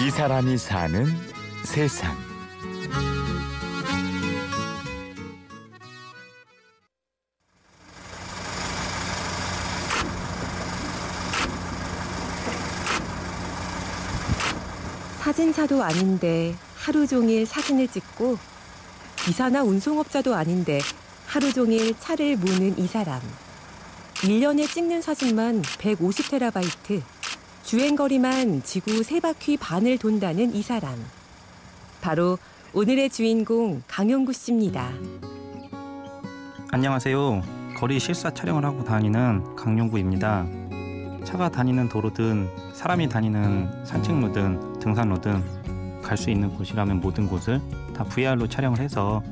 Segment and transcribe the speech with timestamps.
[0.00, 1.06] 이 사람이 사는
[1.64, 2.16] 세상.
[15.18, 18.38] 사진사도 아닌데 하루 종일 사진을 찍고
[19.16, 20.78] 기사나 운송업자도 아닌데
[21.26, 23.20] 하루 종일 차를 모는 이 사람.
[24.18, 27.17] 1년에 찍는 사진만 150테라바이트.
[27.68, 30.94] 주행거리만 지구 세 바퀴 반을 돈다는 이 사람.
[32.00, 32.38] 바로
[32.72, 34.88] 오늘의 주인공 강용구 씨입니다.
[36.72, 37.42] 안녕하세요.
[37.76, 40.46] 거리 실사 촬영을 하고 다니는 강용구입니다.
[41.24, 47.60] 차가 다니는 도로든 사람이 다니는 산책로든 등산로든 갈 수 있는 곳이라면 모든 곳을
[47.94, 49.22] 다 VR로 촬영을 해서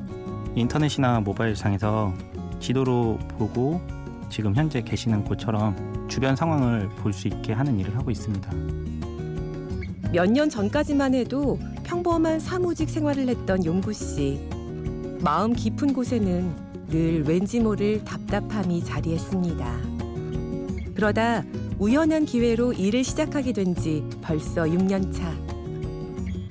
[0.54, 2.12] 인터넷이나 모바일상에서
[2.60, 3.80] 지도로 보고
[4.28, 8.50] 지금 현재 계시는 곳처럼 주변 상황을 볼 수 있게 하는 일을 하고 있습니다.
[10.12, 14.40] 몇 년 전까지만 해도 평범한 사무직 생활을 했던 용구 씨.
[15.20, 19.78] 마음 깊은 곳에는 늘 왠지 모를 답답함이 자리했습니다.
[20.94, 21.42] 그러다
[21.78, 25.32] 우연한 기회로 일을 시작하게 된 지 벌써 6년 차.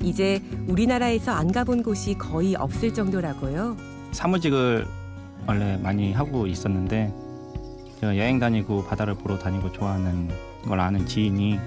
[0.02, 3.76] 이제 우리나라에서 안 가본 곳이 거의 없을 정도라고요.
[4.12, 4.86] 사무직을
[5.48, 7.12] 원래 많이 하고 있었는데
[8.06, 10.30] 제가 여행 다니고 바다를 보러 다니고 좋아하는
[10.68, 11.60] 걸 아는 지인이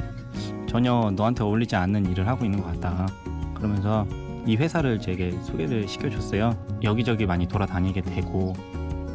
[0.69, 3.08] 전혀 너한테 어울리지 않는 일을 하고 있는 것 같다.
[3.55, 4.06] 그러면서
[4.47, 6.78] 이 회사를 제게 소개를 시켜줬어요.
[6.84, 8.53] 여기저기 많이 돌아다니게 되고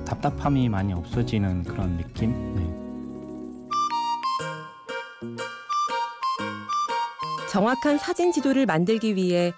[0.05, 2.55] 답답함이 많이 없어지는 그런 느낌.
[2.55, 2.69] 네.
[7.49, 9.53] 정확한 사진 지도를 만들기 위해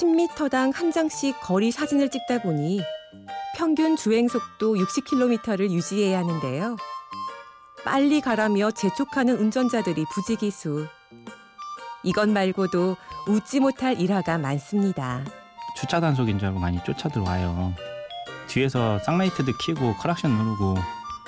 [0.00, 2.80] 10m당 한 장씩 거리 사진을 찍다 보니
[3.56, 6.76] 평균 주행 속도 60km를 유지해야 하는데요.
[7.84, 10.86] 빨리 가라며 재촉하는 운전자들이 부지기수.
[12.02, 12.96] 이것 말고도
[13.28, 15.22] 웃지 못할 일화가 많습니다.
[15.76, 17.74] 주차 단속인 줄 알고 많이 쫓아 들어와요.
[18.46, 20.76] 뒤에서 쌍라이트도 켜고 크락션 누르고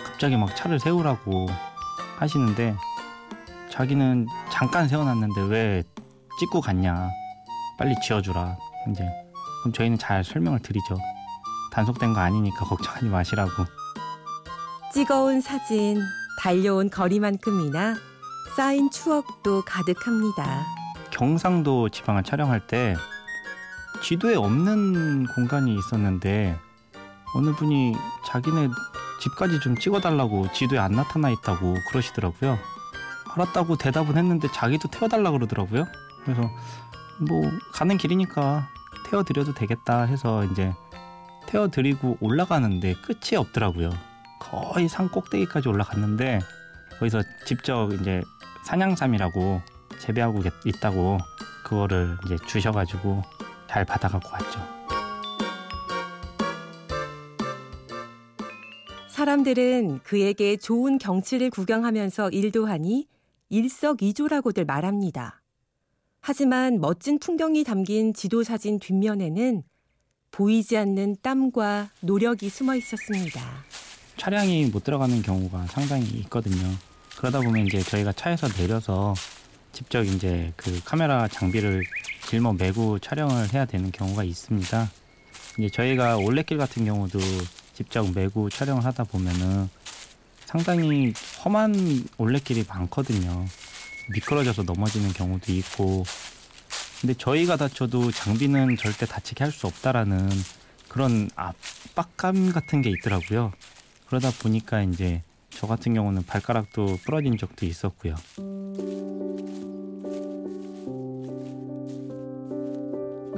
[0.04, 1.46] 갑자기 막 차를 세우라고
[2.18, 2.74] 하시는데
[3.70, 5.82] 자기는 잠깐 세워놨는데 왜
[6.38, 7.10] 찍고 갔냐
[7.78, 8.56] 빨리 지어주라
[8.90, 9.04] 이제
[9.62, 10.98] 그럼 저희는 잘 설명을 드리죠
[11.72, 13.50] 단속된 거 아니니까 걱정하지 마시라고
[14.92, 16.00] 찍어온 사진,
[16.38, 17.96] 달려온 거리만큼이나
[18.56, 20.64] 쌓인 추억도 가득합니다.
[21.10, 22.96] 경상도 지방을 촬영할 때
[24.02, 26.58] 지도에 없는 공간이 있었는데
[27.34, 27.94] 어느 분이
[28.26, 28.68] 자기네
[29.20, 32.58] 집까지 좀 찍어달라고 지도에 안 나타나 있다고 그러시더라고요.
[33.34, 35.86] 알았다고 대답은 했는데 자기도 태워달라 그러더라고요.
[36.24, 36.42] 그래서
[37.28, 38.68] 뭐 가는 길이니까
[39.06, 40.74] 태워드려도 되겠다 해서 이제
[41.46, 43.90] 태워드리고 올라가는데 끝이 없더라고요.
[44.38, 46.40] 거의 산 꼭대기까지 올라갔는데
[46.98, 48.22] 거기서 직접 이제
[48.64, 49.60] 산양삼이라고
[49.98, 51.18] 재배하고 있다고
[51.64, 53.22] 그거를 이제 주셔가지고
[53.68, 54.76] 잘 받아갖고 왔죠.
[59.08, 63.08] 사람들은 그에게 좋은 경치를 구경하면서 일도 하니
[63.48, 65.42] 일석이조라고들 말합니다.
[66.20, 69.62] 하지만 멋진 풍경이 담긴 지도 사진 뒷면에는
[70.32, 73.40] 보이지 않는 땀과 노력이 숨어 있었습니다.
[74.16, 76.74] 차량이 못 들어가는 경우가 상당히 있거든요.
[77.16, 79.14] 그러다 보면 이제 저희가 차에서 내려서
[79.72, 81.84] 직접 이제 그 카메라 장비를
[82.28, 84.90] 짊어 메고 촬영을 해야 되는 경우가 있습니다.
[85.58, 87.18] 이제 저희가 올레길 같은 경우도
[87.74, 89.68] 직접 메고 촬영을 하다 보면은
[90.46, 91.12] 상당히
[91.44, 93.46] 험한 올레길이 많거든요.
[94.10, 96.04] 미끄러져서 넘어지는 경우도 있고
[97.00, 100.30] 근데 저희가 다쳐도 장비는 절대 다치게 할 수 없다라는
[100.88, 103.52] 그런 압박감 같은 게 있더라고요.
[104.06, 108.14] 그러다 보니까 이제 저 같은 경우는 발가락도 부러진 적도 있었고요.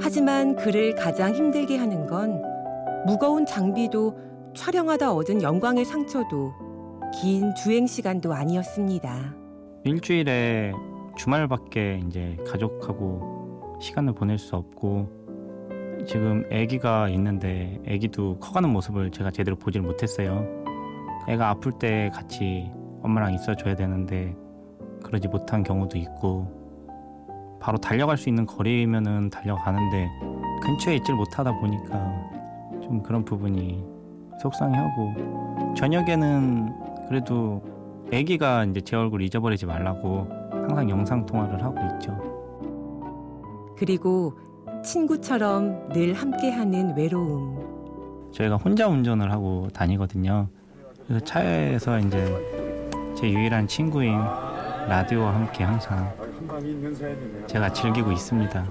[0.01, 2.41] 하지만 그를 가장 힘들게 하는 건
[3.05, 6.53] 무거운 장비도 촬영하다 얻은 영광의 상처도
[7.21, 9.35] 긴 주행 시간도 아니었습니다.
[9.83, 10.73] 일주일에
[11.17, 15.28] 주말밖에 이제 가족하고 시간을 보낼 수 없고
[16.09, 20.43] 지금 아기가 있는데 아기도 커가는 모습을 제가 제대로 보질 못했어요.
[21.27, 22.71] 애가 아플 때 같이
[23.03, 24.35] 엄마랑 있어줘야 되는데
[25.03, 30.09] 그러지 못한 경우도 있고 바로 달려갈 수 있는 거리면은 달려가는데
[30.63, 32.29] 근처에 있질 못하다 보니까
[32.81, 33.85] 좀 그런 부분이
[34.41, 37.61] 속상해하고 저녁에는 그래도
[38.11, 42.17] 아기가 이제 제 얼굴 잊어버리지 말라고 항상 영상 통화를 하고 있죠.
[43.77, 44.33] 그리고
[44.83, 48.29] 친구처럼 늘 함께하는 외로움.
[48.33, 50.47] 저희가 혼자 운전을 하고 다니거든요.
[51.07, 52.77] 그래서 차에서 이제
[53.17, 54.19] 제 유일한 친구인
[54.87, 56.11] 라디오와 함께 항상
[57.47, 58.67] 제가 즐기고 있습니다.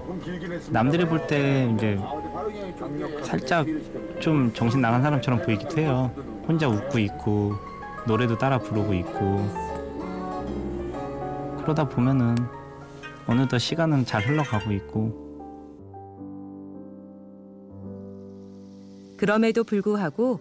[0.71, 1.99] 남들이 볼 때 이제
[3.23, 3.65] 살짝
[4.19, 6.11] 좀 정신 나간 사람처럼 보이기도 해요.
[6.47, 7.53] 혼자 웃고 있고
[8.07, 9.45] 노래도 따라 부르고 있고
[11.61, 12.35] 그러다 보면은
[13.27, 15.28] 어느덧 시간은 잘 흘러가고 있고
[19.19, 20.39] 그럼에도 불구하고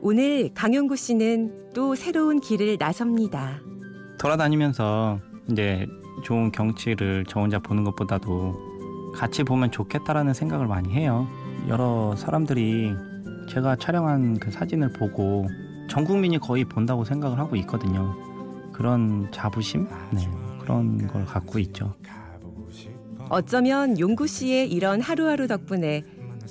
[0.00, 3.60] 오늘 강용구 씨는 또 새로운 길을 나섭니다.
[4.18, 5.86] 돌아다니면서 이제
[6.22, 11.28] 좋은 경치를 저 혼자 보는 것보다도 같이 보면 좋겠다라는 생각을 많이 해요.
[11.68, 12.94] 여러 사람들이
[13.50, 15.46] 제가 촬영한 그 사진을 보고
[15.90, 18.16] 전 국민이 거의 본다고 생각을 하고 있거든요.
[18.72, 19.86] 그런 자부심?
[20.12, 20.30] 네.
[20.62, 21.92] 그런 걸 갖고 있죠.
[23.28, 26.04] 어쩌면 용구 씨의 이런 하루하루 덕분에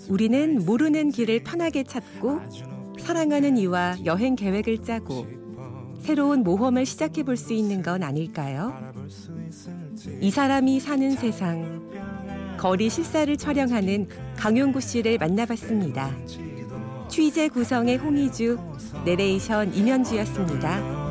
[0.10, 2.42] 우리는 모르는 길을 편하게 찾고
[3.00, 5.28] 사랑하는 이와 여행 계획을 짜고
[6.00, 8.74] 새로운 모험을 시작해 볼 수 있는 건 아닐까요?
[10.22, 11.84] 이 사람이 사는 세상
[12.58, 14.08] 거리 실사를 촬영하는
[14.38, 16.12] 강용구 씨를 만나봤습니다.
[17.10, 18.58] 취재 구성의 홍희주,
[19.06, 21.03] 내레이션 임현주였습니다.